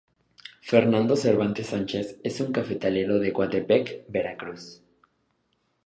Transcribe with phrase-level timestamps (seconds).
[0.63, 4.81] Fernando Cervantes Sánchez es un cafetalero de Coatepec, Veracruz.